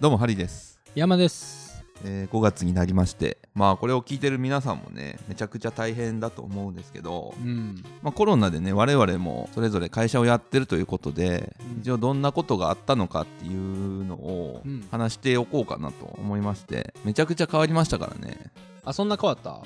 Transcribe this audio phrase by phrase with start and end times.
[0.00, 1.66] どうもハリーです、山です。
[2.04, 7.82] えー5月になりましてまあこれを聞いてる皆さんもねめちゃくちゃ大変だと思うんですけど、うん。
[8.02, 11.80] まあ、コロナでね我々もそれぞれ会社をやってるということで、うん。
[11.80, 14.86] 一応どんなことがあったのかっていうのをうん。
[14.90, 18.36] 話しておこうかなと思いましてめちゃくちゃ変わりましたからね。
[18.84, 19.62] あ、そんな変わった？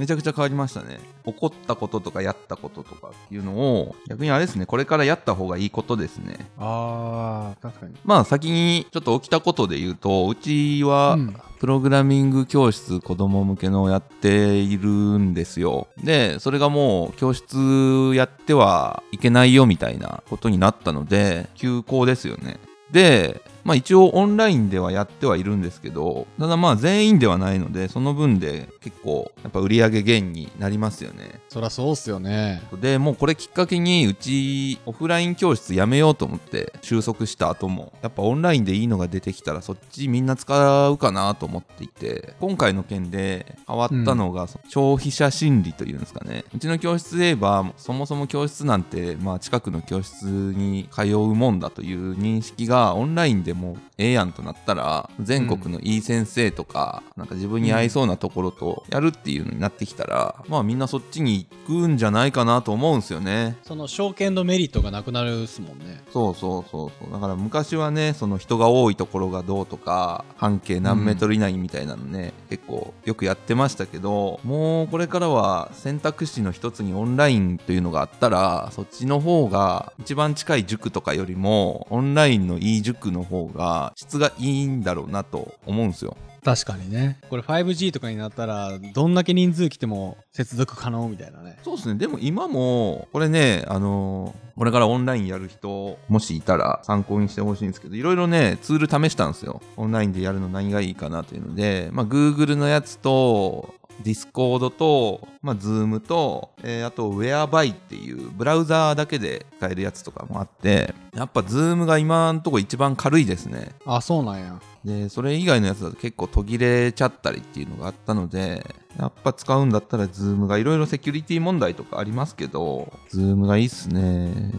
[0.00, 0.98] めちゃくちゃ変わりましたね。
[1.26, 6.50] 起こったこととかやったこととかっていうのを逆にあれですねこれからやった方がいいことですね。
[6.58, 7.94] ああ、確かに。
[8.02, 11.36] まあ先にちょっと起きたことで言うとうちはうん。
[11.60, 15.88] プログラミング教室子供向けのをやっているんですよ。
[16.02, 22.58] でそれがもう教室やってはいけないよみたいなことになったので休校ですよね。
[22.92, 31.40] でまあ一応オンラインではやってはいるんですけどただまあ全員ではないのでその分で結構やっぱ売り上げ減になりますよね。
[31.48, 32.62] そりゃそうっすよね。
[32.80, 46.44] でもうこれきっかけにうちオフライン教室やめようと思って収束した後もやっぱオンラインでいいのが出てきたらそっちみんな使うかなと思っていて今回の件で変わったのが、その消費者心理というんですかね。
[46.54, 63.56] うちの教室で言えばそもそも教室なんてまあ近くの教室に通うもんだという認識がオンラインでもええやんとなったら全国のいい先生とか、なんか自分に合いそうなところとやるっていうのになってきたら、まあみんなそっちに行くんじゃないかなと思うんですよね。
[63.62, 66.02] その証券のメリットがなくなるっすもんね。
[66.12, 67.12] そうそうそうそう。
[67.12, 86.16] だから昔はね、その人が多いところがどうとか、半径何メートル以内みたいなのね、結構よくやってましたけど、もうこれからは選択肢の一つにオンラインというのがあったら、そっちの方が一番近い塾とかよりも、オンラインのいい塾の方が質がいいんだろうなと思うんですよ。
[86.44, 87.18] 確かにね。
[87.28, 91.58] これ 5G とかになったら、どんだけ人数来ても接続可能みたいなね。
[91.62, 91.98] そうですね。
[91.98, 99.62] でも今も、これね、あのーこれからオンラインやる人、もしいたら参考にしてほしいんですけど、いろいろね、ツール試したんですよ。
[99.78, 113.72] オンラインでやるの何がいいかなというので、まあ、Google のやつと、Discord と、まあ、Zoom と、えーあと Whereby っていうブラウザーだけで使えるやつとかもあって、やっぱ Zoom が今のとこ一番軽いですね。
[113.84, 114.60] あ、そうなんや。
[114.84, 118.64] で、それ以外のやつだと結構途切れちゃったりっていうのがあったので、
[118.98, 124.52] やっぱ使うんだったら Zoom がいろいろセキュリティ問題とかありますけど、Zoom がいいっすね。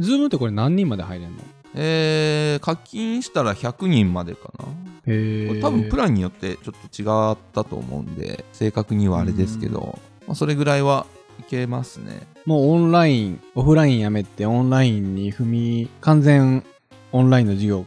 [0.00, 1.38] Zoom ってこれ何人まで入れんの？
[1.74, 4.64] えー、課金したら100人までかな。
[5.60, 11.06] 多分プランによってちょっと違ったと思うんで、正確にはあれですけど、まあ、それぐらいは
[11.40, 12.26] いけますね。
[12.44, 16.64] もうオンライン、オフラインやめてオンラインに踏み、完全
[17.12, 17.86] オンラインの授業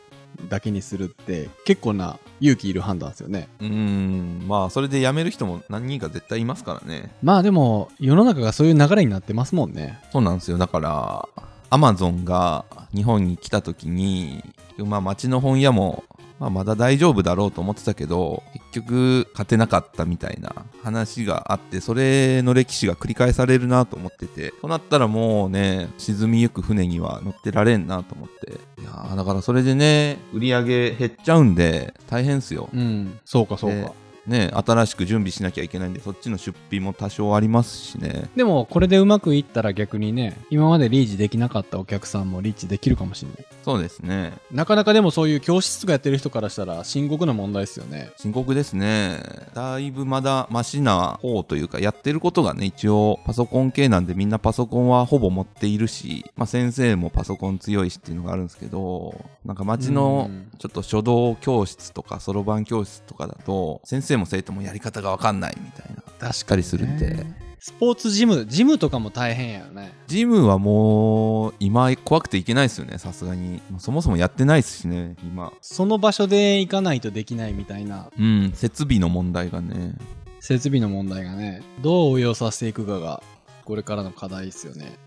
[0.50, 3.48] だけにするって結構な勇気いる判断ですよね。
[3.60, 7.12] うーん、まあそれで辞める人も何人か絶対いますからね。
[7.22, 10.00] まあでも世の中がそういう流れになってますもんね。
[10.12, 10.58] そうなんですよ。
[10.58, 11.28] だから、
[11.70, 14.44] アマゾンが日本に来た時に、
[14.78, 16.04] まあ街の本屋も、
[16.42, 18.42] まあ、まだ大丈夫だろうと思ってたけど、
[18.72, 28.54] 結局勝てなかったみたいな話があって、それの歴史が繰り返されるなと思ってて、となったらもうね、沈みゆく船には乗ってられんなと思って。
[28.82, 32.70] いやーだからそれでね、売り上げ減っちゃうんで、大変っすよ。
[32.74, 33.20] うん。
[33.24, 33.94] そうかそうでか。
[34.28, 38.30] ね、新しく準備しなきゃいけないんで、そっちの出費も多少ありますしね。
[38.36, 43.46] でもこれでうまくいったら逆にね、今までリーチできなかったお客さんもリーチできるかもしれない。
[43.64, 44.34] そうですね。
[44.52, 48.12] なかなかでもそういう教室とかやってる人からしたら深刻な問題ですよね。
[48.18, 49.20] 深刻ですね。
[49.54, 66.02] だいぶまだマシな方というか、やってることがね、一応パソコン系なんでみんなパソコンはほぼ持っているし、まあ先生もパソコン強いしっていうのがあるんですけど、なんか街のうんちょっと書道教室とかそろばん教室とかだと、先生も生徒もやり方がわかんないみたいな。
[66.32, 67.26] 確かにするんで。
[67.64, 69.94] スポーツジム、ジムとかも大変やよね。
[70.08, 73.62] ジムはもう今怖くていけないですよね、さすがに。
[73.78, 75.54] そもそもやってないですしね、今。
[75.62, 79.94] その場所で行かないとできないみたいなうん、設備の問題がね。
[80.40, 83.22] 設備の問題がね、どう応用させていくかが
[83.64, 84.98] これからの課題ですよね。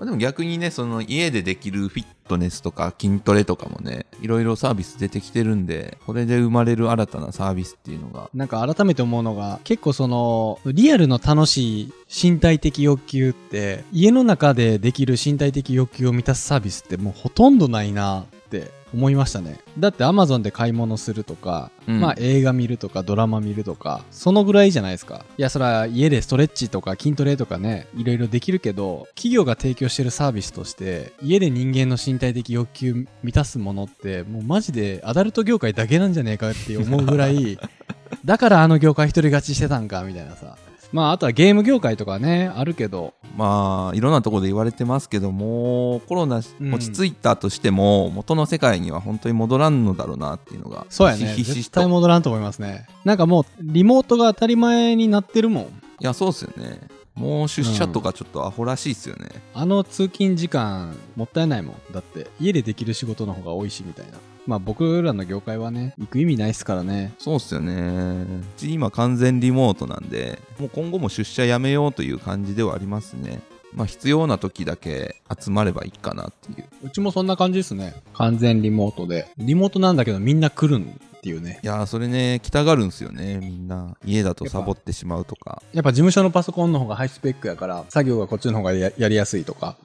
[0.00, 19.60] まあでも逆にね、その家でできるフィットネスとか筋トレとかもね、いろいろサービス出てきてるんで、これで生まれる新たなサービスっていうのが、なんか改めて思うのが、結構その、リアルの楽しい身体的欲求って、家の中でできる身体的欲求を満たすサービスってもうほとんどないなって思いましたね。
[19.78, 25.24] だって Amazon で買い物するとか、うんまあ映画見るとかドラマ見るとか、そのぐらいじゃないですか。
[25.38, 37.58] いや、それは家でストレッチとか筋トレとかね、いろいろできるけど、企業が提供してるサービスとして、家で人間の身体的欲求満たすものって、もうマジでアダルト業界だけなんじゃねえかって思うぐらい、
[38.24, 40.56] だからあの業界一人勝ちしてたんか、みたいなさ。
[40.92, 51.26] まあ、あとはゲーム業界とかね、あるけど、まあいろんなところで言われてますけどもコロナうん落ち着いたとしても、元の世界には本当に戻らんのだろうなっていうのがそうやね。
[51.34, 52.86] ひし絶対と戻らんと思いますね。
[53.04, 55.64] なんかもう、リモートが当たり前になってるもん。
[55.64, 55.68] い
[56.00, 56.80] やそうっすよね
[57.14, 61.92] もう出社とかちょっとアホらしいっすよね、あの通勤時間、もったいないもん。
[61.92, 64.12] だって、家でできる仕事の方が多いし、みたいな。
[64.46, 67.12] まあ僕らの業界はね、行く意味ないっすからね。
[67.18, 68.26] そうっすよねう
[68.56, 73.40] ち今完全リモートなんでもう今後も出社やめようという感じではありますね
[73.74, 77.94] まあ必要な時だけ集まればいいかなっていううちもそんな感じですね。
[78.14, 79.28] 完全リモートで。
[79.38, 81.60] リモートなんだけどみんな来るんっていうね。
[81.62, 83.94] いやーそれね来たがるんすよねみんな。
[84.06, 85.62] 家だとサボってしまうとか。
[85.74, 89.76] やっぱ事務所のパソコンの方がハイスペックやから、作業がこっちの方がややりやすいとか、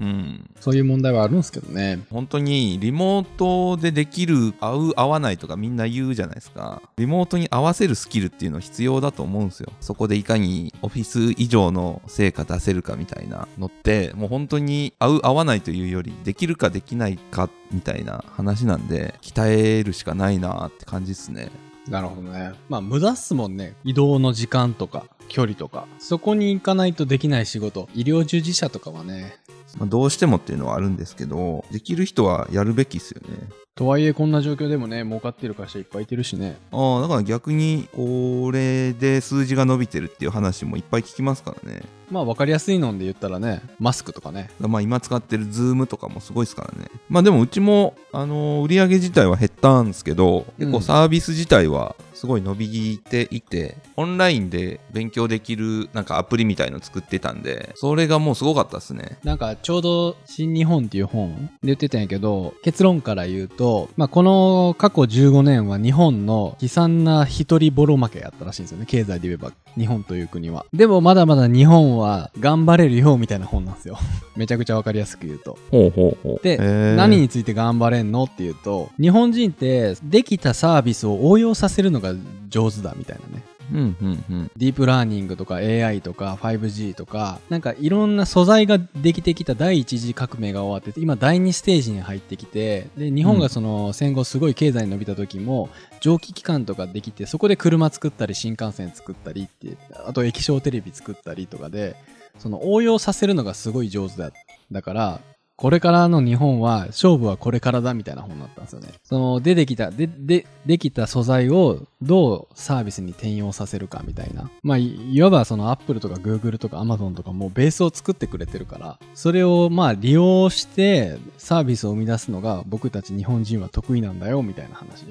[0.00, 2.00] うんそういう問題はあるんですけどね。
[2.10, 21.50] 本当にリモートでできる合う合わないとかみんな言うじゃないですかリモートに合わせるスキルっていうの必要だと思うんですよそこでいかにオフィス以上の成果出せるかみたいなのってもう本当に合う合わないというよりできるかできないかみたいな話なんで鍛えるしかないなって感じですね
[21.88, 22.52] なるほどね。
[22.68, 23.74] まあ無駄っすもんね。
[23.82, 25.86] 移動の時間とか、距離とか。
[25.98, 27.88] そこに行かないとできない仕事。
[27.94, 29.36] 医療従事者とかはね。
[29.76, 33.48] まあ、どうしてもっていうのはあるんですけどできる人はやるべきですよね。
[33.78, 36.58] とはいえこんな状況でもね、儲かってる会社いっぱいいてるしね。
[36.72, 44.50] ああだから逆にこれで数字が伸びてるっていう話もいっぱい聞きますからねまあ分かりやすいので言ったらね、マスクとかね。
[44.58, 46.90] まあ今使ってるズームとかもすごいですからね。
[47.08, 59.18] まあでもうちも、あのー売り上げ自体は減ったんですけど、結構サービス自体はすごい伸びていて、オンラインで勉強できるなんかアプリみたいの作ってたんで、それがもうすごかったですね。
[59.22, 68.86] なんかちょうど新日本っていう本で言ってたんやけど、結論から言うと、まあこの過去15年は日本の悲惨な一人ボロ負けやったらしいんですよね。
[68.86, 70.66] 経済で言えば、日本という国は。
[70.72, 73.98] でもまだまだ日本は頑張れるよみたいな本なんですよ。
[74.36, 75.58] めちゃくちゃわかりやすく言うと。
[75.70, 76.40] ほうほうほう。
[76.42, 76.56] で、
[76.96, 82.14] 何について頑張れんのっていうと、日本人ってできたサービスを応用させるのが
[82.48, 83.44] 上手だみたいなね。
[83.72, 84.50] うんうんうん。
[84.56, 95.68] ディープラーニングとか AI とか 5G とか、なんかいろんな素材ができてきた第一次革命が終わって、今第二ステージに入ってきて、で、日本がその戦後すごい経済に伸びた時も、
[96.00, 99.76] 蒸気機関とかできて、そこで車作ったり新幹線作ったりって、
[100.06, 101.96] あと液晶テレビ作ったりとかで、
[102.38, 104.30] その応用させるのがすごい上手だ。
[104.70, 105.20] だから、
[105.58, 108.90] これからの日本は、勝負はこれからだみたいな本だったんですよね。
[109.02, 114.48] その、出てきた、で、で、できた素材をどうサービスに転用させるかみたいな。
[114.62, 125.06] まあ、いいわばその Apple とか Google とか Amazon とかもうベースを作ってくれてるから、それをまあ利用してサービスを生み出すのが僕たち日本人は得意なんだよみたいな話。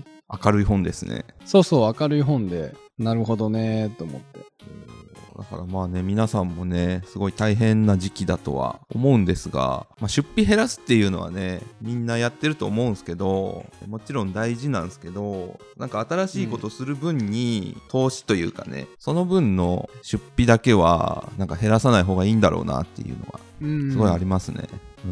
[0.45, 1.25] 明るい本ですね。
[1.43, 4.39] そうそう、明るい本で、なるほどねと思って。
[5.37, 24.63] だからまあね、皆さんもね、すごい大変な時期だとは思うんですが、まあ、出費減らすっていうのはね、みんなやってると思うんですけど、もちろん大事なんですけど、なんか新しいことする分に投資というかね、その分の出費だけは、なんか減らさない方がいいんだろうなっていうのは、うんすごいありますね。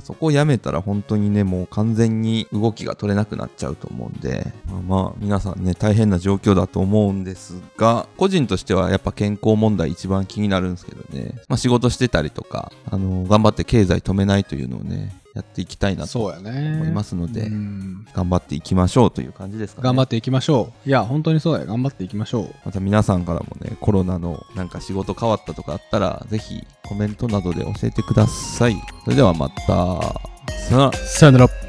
[0.02, 16.26] そこをやめたら本当にね、もう完全に動きが取れなくなっちゃうと思うんで、まあ、まあ皆さんね、大変な状況だと思うんですが、個人としてはやっぱ健康問題一番気になるんですけどね、まあ仕事してたりとか、あの、頑張って経済止めないというのをね、やっていきたいなと。
[16.26, 19.84] 思いますのでうん頑張っていきましょうという感じですかね。
[19.84, 20.90] 頑張っていきましょう。
[20.90, 21.68] いや、本当にそうだよ。
[21.68, 22.56] 頑張っていきましょう。
[22.66, 28.76] また皆さんからもね、コロナのなんか仕事変わったとかあったら、ぜひコメントなどで教えてください。
[29.04, 29.66] それではまた。
[29.66, 30.94] さよなら。
[30.94, 31.65] さよなら。